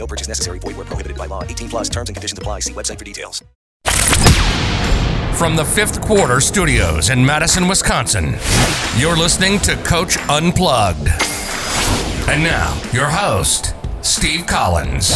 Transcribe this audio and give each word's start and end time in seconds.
No 0.00 0.06
purchase 0.06 0.28
necessary. 0.28 0.58
Void 0.58 0.76
were 0.76 0.86
prohibited 0.86 1.18
by 1.18 1.26
law. 1.26 1.44
18 1.44 1.68
plus 1.68 1.88
terms 1.90 2.08
and 2.08 2.16
conditions 2.16 2.38
apply. 2.38 2.60
See 2.60 2.72
website 2.72 2.98
for 2.98 3.04
details. 3.04 3.44
From 5.36 5.56
the 5.56 5.64
fifth 5.64 6.00
quarter 6.00 6.40
studios 6.40 7.10
in 7.10 7.24
Madison, 7.24 7.68
Wisconsin, 7.68 8.34
you're 8.96 9.16
listening 9.16 9.58
to 9.60 9.76
Coach 9.84 10.16
Unplugged. 10.28 11.08
And 12.28 12.42
now, 12.42 12.80
your 12.92 13.08
host, 13.08 13.74
Steve 14.02 14.46
Collins. 14.46 15.12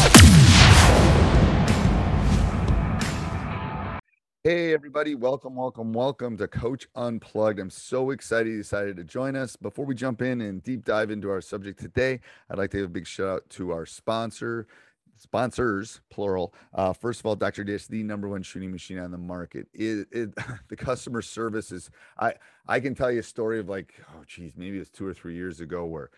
Everybody. 4.95 5.17
Welcome, 5.17 5.57
welcome, 5.57 5.93
welcome 5.93 6.37
to 6.37 6.47
Coach 6.47 6.87
Unplugged. 6.95 7.59
I'm 7.59 7.69
so 7.69 8.11
excited 8.11 8.53
you 8.53 8.59
decided 8.59 8.97
to 8.99 9.03
join 9.03 9.35
us. 9.35 9.57
Before 9.57 9.85
we 9.85 9.93
jump 9.93 10.23
in 10.23 10.41
and 10.41 10.63
deep 10.63 10.85
dive 10.85 11.11
into 11.11 11.29
our 11.31 11.41
subject 11.41 11.81
today, 11.81 12.21
I'd 12.49 12.59
like 12.59 12.71
to 12.71 12.77
give 12.77 12.87
a 12.87 12.91
big 12.91 13.05
shout 13.05 13.29
out 13.29 13.51
to 13.51 13.73
our 13.73 13.87
sponsor, 13.87 14.69
sponsors, 15.17 16.01
plural. 16.11 16.55
Uh, 16.73 16.93
first 16.93 17.19
of 17.19 17.27
all, 17.27 17.35
Dr. 17.35 17.65
Dish, 17.65 17.89
the 17.89 18.05
number 18.05 18.29
one 18.29 18.45
shooting 18.45 18.71
machine 18.71 19.01
on 19.01 19.11
the 19.11 19.19
market. 19.19 19.67
It, 19.75 20.07
it, 20.13 20.33
the 20.69 20.77
customer 20.77 21.23
service 21.23 21.73
is, 21.73 21.91
I, 22.17 22.35
I 22.69 22.79
can 22.79 22.95
tell 22.95 23.11
you 23.11 23.19
a 23.19 23.25
story 23.25 23.59
of 23.59 23.69
like, 23.69 23.95
oh, 24.11 24.23
geez, 24.29 24.53
maybe 24.57 24.77
it 24.77 24.79
was 24.79 24.91
two 24.91 25.09
or 25.09 25.13
three 25.13 25.35
years 25.35 25.59
ago 25.59 25.87
where 25.87 26.11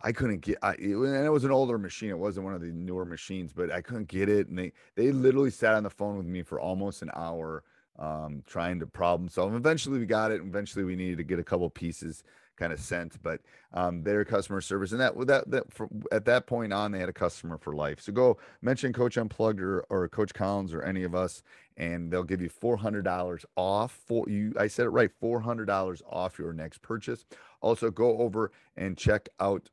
I 0.00 0.12
couldn't 0.12 0.42
get 0.42 0.58
I 0.62 0.74
it, 0.74 0.94
and 0.94 1.26
it 1.26 1.32
was 1.32 1.42
an 1.42 1.50
older 1.50 1.76
machine. 1.76 2.10
It 2.10 2.18
wasn't 2.18 2.44
one 2.44 2.54
of 2.54 2.60
the 2.60 2.70
newer 2.70 3.04
machines, 3.04 3.52
but 3.52 3.72
I 3.72 3.80
couldn't 3.80 4.06
get 4.06 4.28
it. 4.28 4.46
And 4.46 4.56
they 4.56 4.72
they 4.94 5.10
literally 5.10 5.50
sat 5.50 5.74
on 5.74 5.82
the 5.82 5.90
phone 5.90 6.16
with 6.16 6.26
me 6.26 6.42
for 6.42 6.60
almost 6.60 7.02
an 7.02 7.10
hour 7.14 7.64
um 7.98 8.42
trying 8.46 8.80
to 8.80 8.86
problem 8.86 9.28
solve. 9.28 9.54
Eventually 9.54 9.98
we 9.98 10.06
got 10.06 10.30
it. 10.30 10.40
Eventually 10.40 10.84
we 10.84 10.96
needed 10.96 11.18
to 11.18 11.24
get 11.24 11.38
a 11.38 11.44
couple 11.44 11.68
pieces 11.70 12.24
kind 12.56 12.72
of 12.72 12.80
sent, 12.80 13.22
but 13.22 13.40
um 13.72 14.02
their 14.02 14.24
customer 14.24 14.60
service 14.60 14.92
and 14.92 15.00
that 15.00 15.14
that 15.26 15.50
that 15.50 15.72
for, 15.72 15.88
at 16.10 16.24
that 16.24 16.46
point 16.46 16.72
on 16.72 16.92
they 16.92 16.98
had 16.98 17.08
a 17.08 17.12
customer 17.12 17.58
for 17.58 17.74
life. 17.74 18.00
So 18.00 18.12
go 18.12 18.38
mention 18.60 18.92
Coach 18.92 19.16
Unplugged 19.16 19.60
or, 19.60 19.80
or 19.90 20.08
Coach 20.08 20.34
Collins 20.34 20.72
or 20.72 20.82
any 20.82 21.02
of 21.02 21.14
us 21.14 21.42
and 21.76 22.10
they'll 22.10 22.22
give 22.22 22.42
you 22.42 22.50
$400 22.50 23.44
off 23.56 23.98
for 24.06 24.28
you 24.28 24.52
I 24.58 24.66
said 24.68 24.86
it 24.86 24.90
right 24.90 25.10
$400 25.22 26.02
off 26.08 26.38
your 26.38 26.52
next 26.52 26.82
purchase. 26.82 27.24
Also 27.60 27.90
go 27.90 28.18
over 28.18 28.52
and 28.76 28.96
check 28.96 29.28
out 29.40 29.68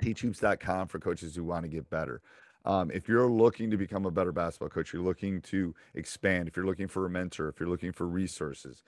teachhoops.com 0.00 0.88
for 0.88 0.98
coaches 0.98 1.36
who 1.36 1.44
want 1.44 1.62
to 1.62 1.68
get 1.68 1.88
better. 1.90 2.20
Um, 2.64 2.90
if 2.90 3.08
you're 3.08 3.26
looking 3.26 3.70
to 3.70 3.76
become 3.76 4.04
a 4.04 4.10
better 4.10 4.32
basketball 4.32 4.68
coach, 4.68 4.92
you're 4.92 5.02
looking 5.02 5.40
to 5.42 5.74
expand, 5.94 6.48
if 6.48 6.56
you're 6.56 6.66
looking 6.66 6.88
for 6.88 7.06
a 7.06 7.10
mentor, 7.10 7.48
if 7.48 7.58
you're 7.58 7.68
looking 7.68 7.92
for 7.92 8.06
resources, 8.06 8.82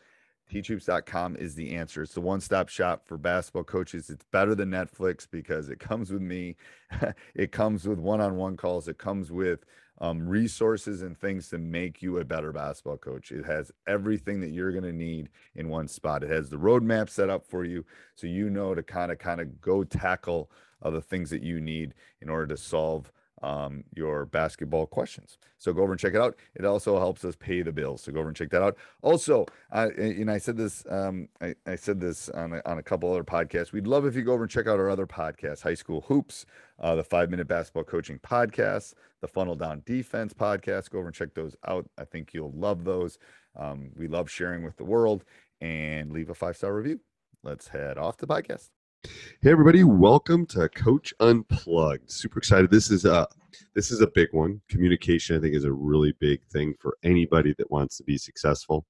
teachhoops.com 0.53 1.37
is 1.37 1.55
the 1.55 1.75
answer. 1.75 2.03
It's 2.03 2.15
the 2.15 2.21
one 2.21 2.41
stop 2.41 2.69
shop 2.69 3.07
for 3.07 3.17
basketball 3.17 3.65
coaches. 3.65 4.11
It's 4.11 4.25
better 4.31 4.55
than 4.55 4.71
Netflix 4.71 5.27
because 5.31 5.71
it 5.71 5.81
comes 5.81 6.13
with 6.13 6.23
me, 6.23 6.57
it 7.35 7.53
comes 7.53 7.87
with 7.87 7.99
one 7.99 8.21
on 8.21 8.37
one 8.37 8.57
calls, 8.57 8.89
it 8.89 8.99
comes 8.99 9.33
with 9.33 9.65
um, 10.01 10.29
resources 10.29 11.03
and 11.03 11.17
things 11.17 11.49
to 11.49 11.59
make 11.59 12.03
you 12.03 12.19
a 12.19 12.25
better 12.25 12.53
basketball 12.53 12.97
coach. 12.97 13.31
It 13.31 13.47
has 13.47 13.71
everything 13.87 14.41
that 14.41 14.51
you're 14.51 14.73
going 14.73 14.83
to 14.85 14.93
need 14.93 15.29
in 15.55 15.69
one 15.69 15.87
spot. 15.87 16.25
It 16.25 16.31
has 16.31 16.51
the 16.51 16.57
roadmap 16.57 17.09
set 17.09 17.31
up 17.31 17.47
for 17.47 17.65
you 17.65 17.85
so 18.17 18.27
you 18.27 18.51
know 18.51 18.75
to 18.75 18.83
kind 18.83 19.13
of 19.13 19.19
kind 19.19 19.41
of 19.41 19.61
go 19.61 19.85
tackle 19.85 20.51
of 20.83 20.93
the 20.93 21.01
things 21.01 21.31
that 21.31 21.43
you 21.43 21.61
need 21.61 21.95
in 22.21 22.29
order 22.29 22.49
to 22.49 22.57
solve 22.57 23.13
um, 23.43 23.85
your 23.95 24.27
basketball 24.27 24.87
questions. 24.87 25.39
So 25.59 25.73
go 25.73 25.83
over 25.83 25.93
and 25.93 26.01
check 26.01 26.15
it 26.15 26.21
out. 26.21 26.37
It 26.55 26.65
also 26.65 26.99
helps 26.99 27.25
us 27.25 27.37
pay 27.37 27.63
the 27.63 27.73
bills. 27.73 28.03
So 28.03 28.13
go 28.13 28.21
over 28.21 28.29
and 28.29 28.37
check 28.37 28.51
that 28.51 28.63
out. 28.63 28.77
Also, 29.03 29.47
uh, 29.73 29.89
and 29.97 30.31
I 30.31 30.39
said 30.39 30.57
this, 30.57 30.85
um, 30.89 31.29
I, 31.41 31.55
I, 31.67 31.77
said 31.77 32.01
this 32.01 32.29
on 32.31 32.55
a, 32.55 32.63
on 32.65 32.79
a 32.79 32.83
couple 32.83 33.11
other 33.11 33.25
podcasts. 33.25 33.73
We'd 33.73 33.87
love 33.87 34.07
if 34.07 34.15
you 34.15 34.23
go 34.23 34.33
over 34.33 34.45
and 34.45 34.51
check 34.51 34.67
out 34.67 34.79
our 34.79 34.91
other 34.91 35.07
podcasts: 35.07 35.63
High 35.63 35.75
School 35.75 36.03
Hoops, 36.03 36.47
uh, 36.81 36.95
the 36.95 37.05
Five 37.05 37.31
Minute 37.31 37.49
Basketball 37.49 37.85
Coaching 37.85 38.19
Podcast, 38.19 38.95
the 39.21 39.29
Funnel 39.29 39.57
Down 39.57 39.83
Defense 39.87 40.33
Podcast. 40.33 40.91
Go 40.91 40.99
over 40.99 41.09
and 41.09 41.15
check 41.15 41.35
those 41.35 41.57
out. 41.67 41.89
I 41.99 42.05
think 42.05 42.35
you'll 42.35 42.53
love 42.53 42.85
those. 42.85 43.19
Um, 43.57 43.91
we 43.97 44.09
love 44.09 44.31
sharing 44.31 44.63
with 44.65 44.77
the 44.77 44.85
world. 44.85 45.25
And 45.61 46.11
leave 46.11 46.29
a 46.29 46.35
five 46.35 46.57
star 46.57 46.75
review. 46.75 46.99
Let's 47.45 47.69
head 47.69 47.97
off 47.97 48.17
the 48.17 48.27
podcast. 48.27 48.71
Hey 49.05 49.51
everybody, 49.51 49.83
welcome 49.83 50.47
to 50.47 50.69
Coach 50.69 51.13
Unplugged. 51.19 52.09
Super 52.09 52.39
excited. 52.39 52.71
This 52.71 52.89
is 52.89 53.05
a 53.05 53.27
this 53.75 53.91
is 53.91 54.01
a 54.01 54.07
big 54.07 54.29
one. 54.31 54.61
Communication, 54.69 55.37
I 55.37 55.41
think, 55.41 55.57
is 55.57 55.65
a 55.65 55.73
really 55.73 56.15
big 56.21 56.45
thing 56.47 56.75
for 56.79 56.97
anybody 57.03 57.53
that 57.59 57.69
wants 57.69 57.97
to 57.97 58.05
be 58.05 58.17
successful. 58.17 58.87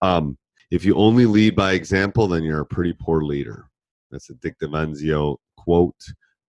Um, 0.00 0.36
if 0.72 0.84
you 0.84 0.96
only 0.96 1.26
lead 1.26 1.54
by 1.54 1.74
example, 1.74 2.26
then 2.26 2.42
you're 2.42 2.62
a 2.62 2.66
pretty 2.66 2.92
poor 2.92 3.22
leader. 3.22 3.66
That's 4.10 4.30
a 4.30 4.34
Dick 4.34 4.58
DeVenzio 4.58 5.36
quote. 5.56 6.02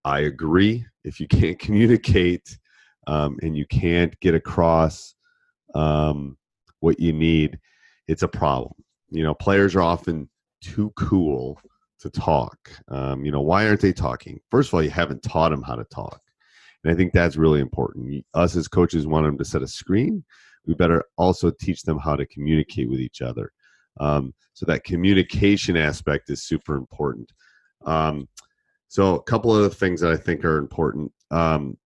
I 0.04 0.22
agree. 0.22 0.84
If 1.04 1.20
you 1.20 1.28
can't 1.28 1.60
communicate 1.66 2.58
um, 3.06 3.38
and 3.44 3.56
you 3.56 3.68
can't 3.68 4.20
get 4.22 4.34
across 4.34 5.14
um, 5.76 6.36
what 6.80 7.00
you 7.00 7.14
need, 7.14 7.60
it's 8.08 8.24
a 8.24 8.28
problem. 8.28 8.74
You 9.12 9.22
know, 9.22 9.36
players 9.36 9.76
are 9.76 9.84
often 9.84 10.28
too 10.62 10.92
cool 10.96 11.60
to 12.04 12.10
talk. 12.10 12.58
Um, 12.90 13.26
you 13.26 13.32
know, 13.32 13.42
why 13.42 13.66
aren't 13.66 13.82
they 13.82 13.94
talking? 13.94 14.40
First 14.52 14.70
of 14.70 14.74
all, 14.76 14.84
you 14.84 14.90
haven't 14.90 15.24
taught 15.24 15.50
them 15.50 15.64
how 15.64 15.76
to 15.76 15.86
talk. 15.86 16.20
And 16.84 16.94
I 16.94 16.96
think 16.96 17.14
that's 17.14 17.38
really 17.38 17.62
important. 17.62 18.26
Us 18.34 18.56
as 18.58 18.68
coaches 18.68 19.08
want 19.08 19.26
them 19.26 19.38
to 19.38 19.46
set 19.46 19.62
a 19.62 19.68
screen. 19.68 20.24
We 20.66 20.74
better 20.74 21.04
also 21.18 21.50
teach 21.50 21.84
them 21.84 21.98
how 21.98 22.18
to 22.18 22.26
communicate 22.26 22.90
with 22.90 23.00
each 23.00 23.22
other. 23.22 23.52
Um, 24.00 24.34
so 24.54 24.66
that 24.66 24.84
communication 24.84 25.78
aspect 25.78 26.30
is 26.30 26.44
super 26.44 26.76
important. 26.76 27.32
Um, 27.86 28.28
so 28.90 29.16
a 29.16 29.24
couple 29.24 29.56
of 29.56 29.64
the 29.64 29.70
things 29.70 30.02
that 30.02 30.12
I 30.12 30.18
think 30.18 30.44
are 30.44 30.58
important. 30.58 31.12
Um, 31.32 31.78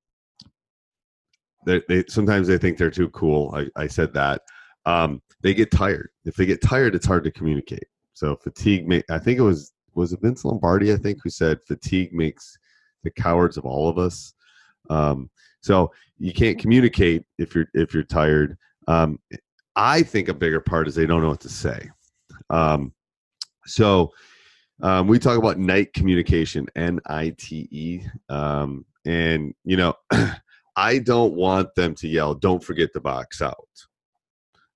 they, 1.66 1.82
they, 1.88 2.04
sometimes 2.08 2.48
they 2.48 2.58
think 2.58 2.78
they're 2.78 2.90
too 2.90 3.10
cool. 3.10 3.54
I, 3.56 3.68
I 3.76 3.88
said 3.88 4.14
that. 4.14 4.42
Um, 4.86 5.22
they 5.42 5.54
get 5.54 5.70
tired. 5.70 6.10
If 6.26 6.36
they 6.36 6.46
get 6.48 6.62
tired, 6.62 6.96
it's 6.96 7.06
hard 7.06 7.24
to 7.26 7.32
communicate. 7.32 7.86
So 8.14 8.36
fatigue. 8.36 8.88
May, 8.88 9.04
I 9.12 9.20
think 9.20 9.38
it 9.38 9.44
was 9.44 9.74
was 9.98 10.14
it 10.14 10.22
Vince 10.22 10.46
Lombardi, 10.46 10.94
I 10.94 10.98
think, 10.98 11.20
who 11.24 11.30
said 11.30 11.60
fatigue 11.68 12.14
makes 12.14 12.58
the 13.04 13.12
cowards 13.12 13.58
of 13.58 13.66
all 13.66 13.90
of 13.90 13.98
us. 13.98 14.34
Um, 14.90 15.30
so 15.62 15.92
you 16.20 16.34
can't 16.34 16.60
communicate 16.60 17.24
if 17.38 17.56
you're 17.56 17.68
if 17.74 17.94
you're 17.94 18.04
tired. 18.04 18.58
Um, 18.88 19.20
I 19.76 20.04
think 20.04 20.30
a 20.30 20.34
bigger 20.34 20.62
part 20.62 20.88
is 20.88 20.96
they 20.96 21.06
don't 21.06 21.22
know 21.22 21.30
what 21.30 21.42
to 21.42 21.50
say. 21.50 21.90
Um, 22.50 22.94
so 23.66 24.12
um, 24.82 25.08
we 25.08 25.20
talk 25.20 25.38
about 25.38 25.58
night 25.58 25.94
communication, 25.94 26.68
N 26.76 27.00
I 27.08 27.34
T 27.38 27.68
E, 27.72 28.02
um, 28.30 28.86
and 29.06 29.54
you 29.66 29.78
know, 29.78 29.94
I 30.76 31.00
don't 31.00 31.34
want 31.34 31.74
them 31.76 31.96
to 31.96 32.08
yell, 32.08 32.36
"Don't 32.36 32.64
forget 32.64 32.94
to 32.94 33.02
box 33.02 33.42
out." 33.42 33.56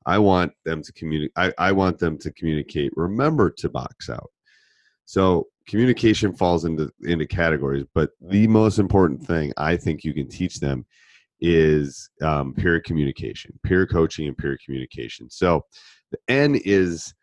I 0.06 0.18
want 0.18 0.54
them 0.66 0.82
to 0.82 0.92
communicate. 0.94 1.34
I, 1.36 1.54
I 1.60 1.72
want 1.72 2.00
them 2.00 2.18
to 2.20 2.32
communicate. 2.32 2.92
Remember 2.96 3.52
to 3.52 3.70
box 3.70 4.10
out. 4.10 4.32
So 5.06 5.48
communication 5.68 6.34
falls 6.34 6.66
into 6.66 6.92
into 7.04 7.26
categories, 7.26 7.86
but 7.94 8.12
the 8.22 8.48
most 8.48 8.80
important 8.80 9.26
thing 9.26 9.54
I 9.58 9.78
think 9.78 10.04
you 10.04 10.14
can 10.14 10.28
teach 10.28 10.60
them 10.60 10.86
is 11.40 12.10
um, 12.22 12.54
peer 12.54 12.80
communication, 12.80 13.60
peer 13.64 13.88
coaching, 13.88 14.28
and 14.28 14.38
peer 14.38 14.58
communication. 14.64 15.30
So 15.30 15.66
the 16.12 16.20
N 16.28 16.60
is 16.64 17.14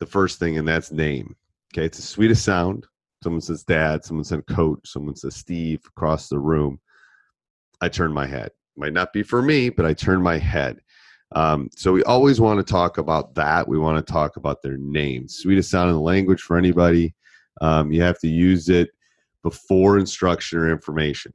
the 0.00 0.06
first 0.06 0.38
thing, 0.38 0.58
and 0.58 0.66
that's 0.66 0.92
name. 0.92 1.34
Okay, 1.74 1.84
it's 1.84 1.98
the 1.98 2.04
sweetest 2.04 2.44
sound. 2.44 2.86
Someone 3.22 3.40
says 3.40 3.64
dad, 3.64 4.04
someone 4.04 4.24
says 4.24 4.42
coach, 4.48 4.80
someone 4.84 5.16
says 5.16 5.34
Steve 5.34 5.80
across 5.86 6.28
the 6.28 6.38
room. 6.38 6.78
I 7.80 7.88
turn 7.88 8.12
my 8.12 8.26
head. 8.26 8.52
Might 8.76 8.92
not 8.92 9.12
be 9.12 9.24
for 9.24 9.42
me, 9.42 9.70
but 9.70 9.84
I 9.84 9.92
turn 9.92 10.22
my 10.22 10.38
head. 10.38 10.80
Um, 11.32 11.68
so 11.76 11.92
we 11.92 12.02
always 12.04 12.40
want 12.40 12.58
to 12.58 12.70
talk 12.70 12.98
about 12.98 13.34
that. 13.34 13.68
We 13.68 13.78
want 13.78 14.04
to 14.04 14.12
talk 14.12 14.36
about 14.36 14.62
their 14.62 14.78
names. 14.78 15.38
Sweetest 15.38 15.70
sound 15.70 15.90
in 15.90 15.96
the 15.96 16.00
language 16.00 16.40
for 16.40 16.56
anybody. 16.56 17.14
Um, 17.60 17.92
you 17.92 18.02
have 18.02 18.18
to 18.20 18.28
use 18.28 18.68
it 18.68 18.90
before 19.42 19.98
instruction 19.98 20.58
or 20.58 20.70
information. 20.70 21.32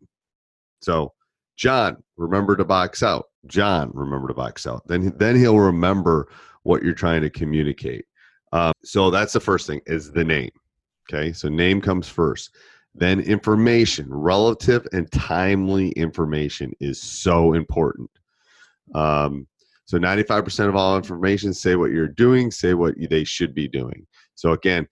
So, 0.82 1.14
John, 1.58 2.04
remember 2.18 2.56
to 2.56 2.66
box 2.66 3.04
out. 3.04 3.26
John, 3.46 3.92
remember 3.94 4.30
to 4.30 4.34
box 4.34 4.66
out. 4.66 4.88
Then, 4.88 5.14
then 5.18 5.36
he'll 5.36 5.60
remember 5.60 6.28
what 6.64 6.82
you're 6.82 6.94
trying 6.94 7.22
to 7.22 7.30
communicate. 7.30 8.06
Um, 8.52 8.74
so 8.84 9.10
that's 9.10 9.34
the 9.34 9.40
first 9.40 9.68
thing 9.68 9.82
is 9.86 10.12
the 10.12 10.24
name. 10.24 10.52
Okay, 11.10 11.34
so 11.34 11.50
name 11.50 11.82
comes 11.82 12.08
first. 12.08 12.56
Then 12.96 13.20
information, 13.20 14.06
relative 14.10 14.88
and 14.94 15.12
timely 15.12 15.90
information 15.92 16.72
is 16.80 17.02
so 17.02 17.54
important. 17.54 18.10
Um, 18.94 19.48
so 19.86 19.98
95% 19.98 20.70
of 20.70 20.76
all 20.76 20.96
information 20.96 21.54
say 21.54 21.76
what 21.76 21.92
you're 21.92 22.08
doing, 22.08 22.52
say 22.52 22.74
what 22.74 22.96
they 23.10 23.24
should 23.24 23.54
be 23.54 23.68
doing. 23.68 24.06
So 24.36 24.54
again, 24.54 24.88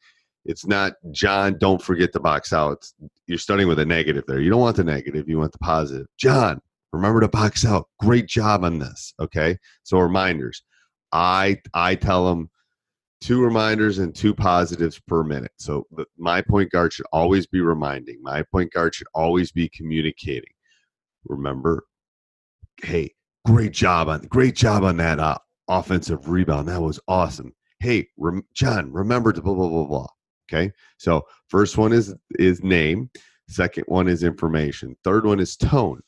it's 0.46 0.66
not 0.66 0.94
John, 1.12 1.58
don't 1.60 1.82
forget 1.82 2.12
to 2.14 2.20
box 2.20 2.52
out. 2.52 2.86
You're 3.28 3.38
starting 3.38 3.68
with 3.68 3.80
a 3.80 3.86
negative 3.86 4.24
there. 4.28 4.40
You 4.40 4.50
don't 4.50 4.62
want 4.62 4.78
the 4.78 4.84
negative, 4.84 5.30
you 5.30 5.38
want 5.38 5.52
the 5.52 5.60
positive. 5.60 6.08
John, 6.18 6.60
remember 6.92 7.22
to 7.22 7.28
box 7.28 7.66
out. 7.66 7.88
Great 8.00 8.28
job 8.28 8.64
on 8.64 8.80
this. 8.80 9.14
Okay. 9.20 9.58
So 9.84 10.00
reminders. 10.00 10.64
I 11.14 11.58
I 11.74 11.96
tell 11.96 12.28
them 12.28 12.50
two 13.22 13.44
reminders 13.44 14.00
and 14.00 14.16
two 14.16 14.34
positives 14.34 15.00
per 15.08 15.24
minute. 15.24 15.52
So 15.58 15.86
my 16.18 16.42
point 16.42 16.72
guard 16.72 16.92
should 16.92 17.06
always 17.14 17.46
be 17.46 17.62
reminding. 17.62 18.20
My 18.22 18.44
point 18.52 18.74
guard 18.74 18.96
should 18.96 19.08
always 19.14 19.52
be 19.52 19.70
communicating. 19.70 20.54
Remember, 21.26 21.84
hey, 22.82 23.14
great 23.46 23.72
job 23.72 24.08
on 24.08 24.22
great 24.24 24.56
job 24.56 24.84
on 24.84 24.98
that 24.98 25.20
uh, 25.20 25.38
offensive 25.68 26.30
rebound. 26.30 26.68
That 26.68 26.82
was 26.82 27.00
awesome. 27.08 27.54
Hey, 27.80 28.08
rem, 28.18 28.44
John, 28.54 28.92
remember 28.92 29.34
to 29.34 29.42
blah 29.42 29.54
blah 29.54 29.68
blah 29.68 29.86
blah. 29.86 30.08
Okay, 30.52 30.72
so 30.98 31.26
first 31.48 31.78
one 31.78 31.94
is 31.94 32.14
is 32.32 32.64
name. 32.64 33.10
Second 33.48 33.84
one 33.88 34.08
is 34.08 34.24
information. 34.24 34.96
Third 35.04 35.26
one 35.26 35.40
is 35.40 35.58
tone. 35.58 36.02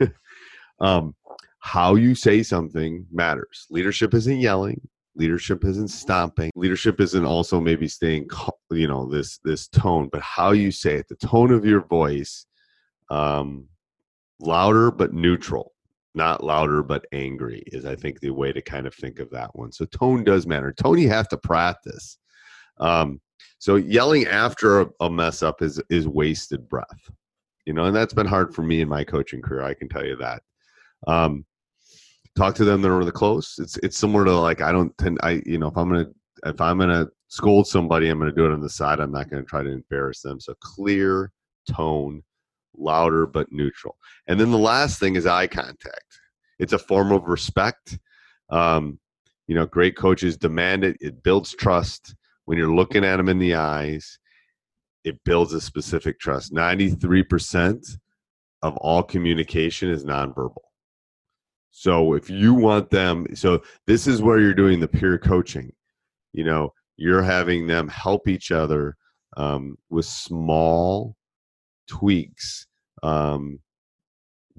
um, 0.80 1.14
how 1.60 1.94
you 1.94 2.14
say 2.14 2.42
something 2.42 3.06
matters. 3.12 3.66
Leadership 3.70 4.14
isn't 4.14 4.40
yelling. 4.40 4.80
Leadership 5.14 5.64
isn't 5.64 5.88
stomping. 5.88 6.50
Leadership 6.54 7.00
isn't 7.00 7.24
also 7.24 7.60
maybe 7.60 7.86
staying, 7.86 8.28
you 8.70 8.88
know, 8.88 9.08
this 9.08 9.38
this 9.44 9.68
tone, 9.68 10.08
but 10.10 10.22
how 10.22 10.52
you 10.52 10.70
say 10.70 10.94
it, 10.94 11.08
the 11.08 11.16
tone 11.16 11.52
of 11.52 11.64
your 11.64 11.82
voice, 11.82 12.46
um, 13.10 13.66
louder 14.40 14.90
but 14.90 15.12
neutral 15.12 15.72
not 16.14 16.42
louder 16.42 16.82
but 16.82 17.06
angry 17.12 17.62
is 17.66 17.84
i 17.84 17.94
think 17.94 18.20
the 18.20 18.30
way 18.30 18.52
to 18.52 18.60
kind 18.60 18.86
of 18.86 18.94
think 18.94 19.18
of 19.18 19.30
that 19.30 19.54
one. 19.54 19.72
So 19.72 19.84
tone 19.86 20.24
does 20.24 20.46
matter. 20.46 20.72
Tone 20.72 20.98
you 20.98 21.08
have 21.08 21.28
to 21.28 21.36
practice. 21.36 22.18
Um, 22.78 23.20
so 23.58 23.76
yelling 23.76 24.26
after 24.26 24.80
a, 24.80 24.86
a, 25.00 25.10
mess 25.10 25.42
up 25.42 25.62
is 25.62 25.80
is 25.90 26.08
wasted 26.08 26.68
breath 26.68 27.10
you 27.66 27.74
know 27.74 27.84
and 27.84 27.94
that's 27.94 28.14
been 28.14 28.26
hard 28.26 28.54
for 28.54 28.62
me 28.62 28.80
in 28.80 28.88
my 28.88 29.04
coaching 29.04 29.42
career 29.42 29.62
i 29.62 29.74
can 29.74 29.88
tell 29.88 30.04
you 30.04 30.16
that. 30.16 30.42
Um, 31.06 31.44
talk 32.36 32.54
to 32.56 32.64
them 32.64 32.82
that 32.82 32.88
are 32.88 32.98
really 32.98 33.12
close. 33.12 33.58
It's 33.58 33.76
it's 33.78 33.98
similar 33.98 34.24
to 34.24 34.32
like 34.38 34.60
i 34.60 34.72
don't 34.72 34.96
tend 34.98 35.18
i 35.22 35.42
you 35.46 35.58
know 35.58 35.68
if 35.68 35.76
i'm 35.76 35.88
gonna 35.90 36.06
if 36.44 36.60
i'm 36.60 36.78
gonna 36.78 37.06
scold 37.28 37.66
somebody 37.66 38.08
i'm 38.08 38.18
gonna 38.18 38.32
do 38.32 38.46
it 38.46 38.52
on 38.52 38.60
the 38.60 38.68
side. 38.68 39.00
I'm 39.00 39.12
not 39.12 39.30
gonna 39.30 39.42
try 39.42 39.62
to 39.62 39.70
embarrass 39.70 40.22
them. 40.22 40.40
So 40.40 40.54
clear 40.60 41.32
tone 41.70 42.22
louder 42.76 43.26
but 43.26 43.50
neutral. 43.50 43.96
And 44.26 44.38
then 44.40 44.50
the 44.50 44.58
last 44.58 44.98
thing 45.00 45.16
is 45.16 45.26
eye 45.26 45.46
contact. 45.46 46.20
It's 46.58 46.72
a 46.72 46.78
form 46.78 47.12
of 47.12 47.24
respect. 47.24 47.98
Um, 48.50 48.98
you 49.46 49.54
know, 49.54 49.66
great 49.66 49.96
coaches 49.96 50.36
demand 50.36 50.84
it. 50.84 50.96
It 51.00 51.22
builds 51.22 51.54
trust 51.54 52.14
when 52.44 52.58
you're 52.58 52.74
looking 52.74 53.04
at 53.04 53.16
them 53.16 53.28
in 53.28 53.38
the 53.38 53.54
eyes. 53.54 54.18
It 55.04 55.18
builds 55.24 55.52
a 55.54 55.60
specific 55.60 56.20
trust. 56.20 56.52
Ninety-three 56.52 57.22
percent 57.22 57.86
of 58.62 58.76
all 58.76 59.02
communication 59.02 59.90
is 59.90 60.04
nonverbal. 60.04 60.62
So 61.70 62.12
if 62.12 62.28
you 62.28 62.52
want 62.52 62.90
them, 62.90 63.26
so 63.34 63.62
this 63.86 64.06
is 64.06 64.20
where 64.20 64.38
you're 64.38 64.52
doing 64.52 64.80
the 64.80 64.88
peer 64.88 65.18
coaching. 65.18 65.72
You 66.32 66.44
know, 66.44 66.74
you're 66.96 67.22
having 67.22 67.66
them 67.66 67.88
help 67.88 68.28
each 68.28 68.50
other 68.50 68.96
um, 69.36 69.76
with 69.88 70.04
small 70.04 71.16
tweaks 71.90 72.66
um, 73.02 73.58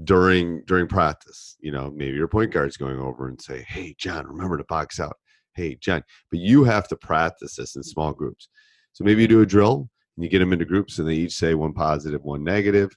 during 0.04 0.64
during 0.66 0.88
practice. 0.88 1.56
You 1.62 1.72
know, 1.72 1.92
maybe 1.96 2.18
your 2.18 2.28
point 2.28 2.52
guard's 2.52 2.78
going 2.78 3.00
over 3.00 3.30
and 3.30 3.42
say, 3.42 3.66
"Hey, 3.68 3.96
John, 3.98 4.28
remember 4.28 4.58
to 4.58 4.66
box 4.66 5.00
out." 5.00 5.16
Hey, 5.54 5.78
John, 5.82 6.04
but 6.30 6.40
you 6.40 6.64
have 6.64 6.88
to 6.90 6.96
practice 6.96 7.56
this 7.56 7.76
in 7.76 7.84
small 7.84 8.14
groups. 8.14 8.50
So 8.94 9.04
maybe 9.04 9.22
you 9.22 9.28
do 9.28 9.42
a 9.42 9.46
drill 9.46 9.90
and 10.16 10.24
you 10.24 10.30
get 10.30 10.40
them 10.40 10.54
into 10.54 10.66
groups, 10.66 11.00
and 11.00 11.08
they 11.08 11.16
each 11.16 11.34
say 11.34 11.56
one 11.56 11.74
positive, 11.74 12.24
one 12.24 12.44
negative. 12.44 12.92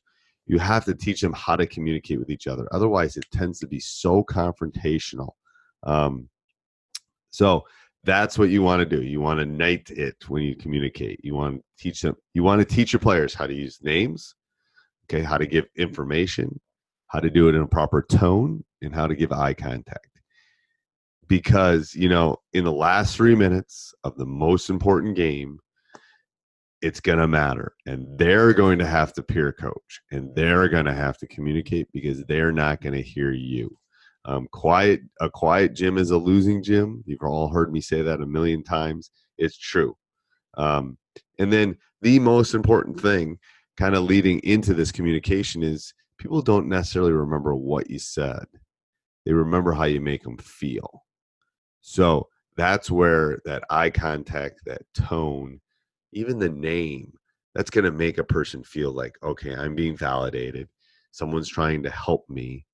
You 0.47 0.59
have 0.59 0.85
to 0.85 0.95
teach 0.95 1.21
them 1.21 1.33
how 1.33 1.57
to 1.57 1.67
communicate 1.67 2.19
with 2.19 2.31
each 2.31 2.47
other. 2.47 2.69
Otherwise, 2.73 3.17
it 3.17 3.25
tends 3.33 3.59
to 3.61 3.67
be 3.67 3.81
so 3.81 4.23
confrontational. 4.25 5.31
Um, 5.85 6.29
so 7.31 7.65
that's 8.05 8.39
what 8.39 8.51
you 8.51 8.63
want 8.63 8.81
to 8.81 8.97
do. 8.97 9.03
You 9.03 9.21
want 9.21 9.41
to 9.41 9.47
knight 9.47 9.91
it 9.91 10.17
when 10.29 10.43
you 10.43 10.55
communicate. 10.55 11.21
You 11.25 11.35
want 11.35 11.57
to 11.57 11.83
teach 11.83 12.03
them. 12.03 12.17
You 12.35 12.43
want 12.43 12.61
to 12.61 12.65
teach 12.65 12.93
your 12.93 13.01
players 13.01 13.35
how 13.35 13.47
to 13.47 13.55
use 13.55 13.79
names, 13.83 14.35
okay, 15.07 15.23
how 15.23 15.39
to 15.39 15.47
give 15.47 15.67
information, 15.77 16.61
how 17.09 17.21
to 17.21 17.31
do 17.31 17.49
it 17.49 17.55
in 17.55 17.63
a 17.63 17.67
proper 17.67 18.03
tone, 18.03 18.63
and 18.83 18.95
how 18.95 19.07
to 19.07 19.15
give 19.15 19.33
eye 19.33 19.55
contact. 19.55 20.09
Because 21.27 21.95
you 21.95 22.09
know, 22.09 22.37
in 22.53 22.65
the 22.65 22.73
last 22.73 23.17
three 23.17 23.35
minutes 23.35 23.95
of 24.05 24.17
the 24.17 24.27
most 24.27 24.69
important 24.69 25.17
game, 25.17 25.59
it's 26.83 27.01
going 27.01 27.19
to 27.19 27.27
matter, 27.27 27.73
and 27.87 28.07
they're 28.19 28.53
going 28.53 28.79
to 28.79 28.87
have 28.87 29.15
to 29.15 29.23
peer 29.23 29.51
coach, 29.53 30.03
and 30.13 30.35
they're 30.35 30.69
going 30.69 30.85
to 30.85 30.93
have 30.93 31.17
to 31.19 31.27
communicate 31.27 31.89
because 31.95 32.23
they're 32.25 32.53
not 32.53 32.83
going 32.83 32.93
to 32.93 33.03
hear 33.03 33.33
you. 33.33 33.75
Um, 34.27 34.49
quiet, 34.53 35.03
a 35.21 35.29
quiet 35.29 35.75
gym 35.75 35.99
is 35.99 36.11
a 36.11 36.19
losing 36.19 36.63
gym. 36.63 37.03
You've 37.07 37.23
all 37.23 37.49
heard 37.49 37.73
me 37.73 37.81
say 37.81 38.03
that 38.03 38.21
a 38.21 38.27
million 38.27 38.63
times. 38.63 39.11
It's 39.37 39.59
true. 39.59 39.97
Um, 40.57 40.97
and 41.39 41.53
then 41.53 41.77
the 42.01 42.19
most 42.19 42.55
important 42.55 43.01
thing, 43.01 43.39
kind 43.77 43.95
of 43.95 44.05
leading 44.05 44.41
into 44.41 44.73
this 44.73 44.93
communication, 44.93 45.63
is 45.63 45.93
people 46.19 46.41
don't 46.41 46.69
necessarily 46.69 47.13
remember 47.13 47.55
what 47.55 47.91
you 47.91 47.99
said. 47.99 48.47
They 49.27 49.33
remember 49.33 49.73
how 49.73 49.85
you 49.85 50.01
make 50.01 50.23
them 50.23 50.39
feel. 50.39 51.03
So 51.81 52.29
that's 52.57 52.91
where 52.91 53.41
that 53.45 53.65
eye 53.69 53.91
contact, 53.91 54.61
that 54.67 54.83
tone, 54.95 55.61
even 56.13 56.39
the 56.39 56.49
name, 56.49 57.13
that's 57.55 57.71
going 57.71 57.85
to 57.85 57.93
make 57.93 58.19
a 58.19 58.25
person 58.25 58.63
feel 58.63 58.93
like, 58.93 59.17
okay, 59.23 59.55
I'm 59.55 59.75
being 59.75 59.97
validated. 59.97 60.69
Someone's 61.11 61.49
trying 61.49 61.83
to 61.83 61.91
help 61.91 62.25
me 62.29 62.65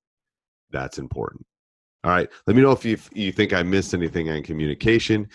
that's 0.71 0.97
important. 0.97 1.45
All 2.03 2.11
right. 2.11 2.27
Let 2.47 2.55
me 2.55 2.63
know 2.63 2.71
if 2.71 2.83
you, 2.83 2.93
if 2.93 3.09
you 3.13 3.31
think 3.31 3.53
I 3.53 3.61
missed 3.61 3.93
anything 3.93 4.29
on 4.29 4.41
communication. 4.41 5.29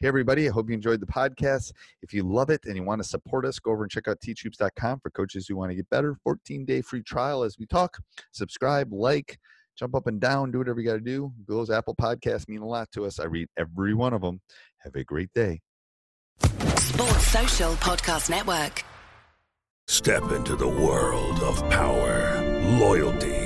Hey, 0.00 0.08
everybody. 0.08 0.48
I 0.48 0.52
hope 0.52 0.68
you 0.68 0.74
enjoyed 0.74 1.00
the 1.00 1.06
podcast. 1.06 1.72
If 2.00 2.14
you 2.14 2.22
love 2.22 2.48
it 2.48 2.64
and 2.64 2.74
you 2.74 2.84
want 2.84 3.02
to 3.02 3.08
support 3.08 3.44
us, 3.44 3.58
go 3.58 3.72
over 3.72 3.82
and 3.82 3.90
check 3.90 4.08
out 4.08 4.18
teachhoops.com 4.20 5.00
for 5.00 5.10
coaches 5.10 5.46
who 5.46 5.56
want 5.56 5.72
to 5.72 5.74
get 5.74 5.88
better. 5.90 6.16
14 6.24 6.64
day 6.64 6.80
free 6.80 7.02
trial 7.02 7.42
as 7.42 7.58
we 7.58 7.66
talk. 7.66 7.98
Subscribe, 8.32 8.90
like, 8.94 9.38
jump 9.78 9.94
up 9.94 10.06
and 10.06 10.18
down, 10.18 10.50
do 10.50 10.58
whatever 10.58 10.80
you 10.80 10.86
got 10.86 10.94
to 10.94 11.00
do. 11.00 11.32
Those 11.46 11.68
Apple 11.68 11.94
podcasts 11.94 12.48
mean 12.48 12.62
a 12.62 12.66
lot 12.66 12.90
to 12.92 13.04
us. 13.04 13.20
I 13.20 13.24
read 13.24 13.48
every 13.58 13.92
one 13.92 14.14
of 14.14 14.22
them. 14.22 14.40
Have 14.78 14.94
a 14.94 15.04
great 15.04 15.30
day. 15.34 15.60
Sports 16.40 17.26
Social 17.26 17.72
Podcast 17.74 18.30
Network. 18.30 18.84
Step 19.86 20.32
into 20.32 20.56
the 20.56 20.66
world 20.66 21.40
of 21.40 21.58
power, 21.68 22.42
loyalty 22.78 23.45